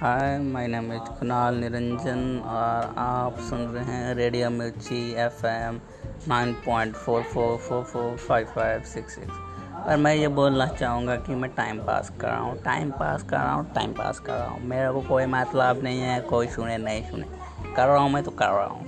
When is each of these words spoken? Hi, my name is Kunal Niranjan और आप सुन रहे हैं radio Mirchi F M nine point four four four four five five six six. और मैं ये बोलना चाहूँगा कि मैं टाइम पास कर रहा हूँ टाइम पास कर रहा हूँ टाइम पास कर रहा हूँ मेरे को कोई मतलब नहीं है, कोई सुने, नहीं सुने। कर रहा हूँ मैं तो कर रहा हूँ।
Hi, 0.00 0.38
my 0.38 0.66
name 0.68 0.92
is 0.92 1.02
Kunal 1.18 1.54
Niranjan 1.54 2.18
और 2.46 2.94
आप 2.98 3.38
सुन 3.40 3.60
रहे 3.66 3.84
हैं 3.84 4.14
radio 4.14 4.50
Mirchi 4.50 4.98
F 5.18 5.46
M 5.46 5.78
nine 6.28 6.52
point 6.66 6.94
four 6.94 7.22
four 7.22 7.56
four 7.58 7.82
four 7.82 8.16
five 8.16 8.46
five 8.46 8.82
six 8.84 9.14
six. 9.14 9.38
और 9.86 9.96
मैं 9.96 10.14
ये 10.14 10.28
बोलना 10.28 10.66
चाहूँगा 10.66 11.16
कि 11.16 11.34
मैं 11.34 11.50
टाइम 11.50 11.78
पास 11.78 12.12
कर 12.20 12.28
रहा 12.28 12.40
हूँ 12.40 12.62
टाइम 12.62 12.90
पास 12.90 13.22
कर 13.22 13.36
रहा 13.36 13.52
हूँ 13.52 13.72
टाइम 13.74 13.92
पास 13.92 14.18
कर 14.18 14.32
रहा 14.32 14.48
हूँ 14.48 14.62
मेरे 14.64 14.92
को 14.92 15.00
कोई 15.00 15.26
मतलब 15.26 15.82
नहीं 15.82 16.00
है, 16.00 16.20
कोई 16.20 16.46
सुने, 16.46 16.76
नहीं 16.78 17.02
सुने। 17.10 17.26
कर 17.76 17.86
रहा 17.86 17.98
हूँ 17.98 18.12
मैं 18.12 18.22
तो 18.24 18.30
कर 18.30 18.48
रहा 18.48 18.66
हूँ। 18.66 18.86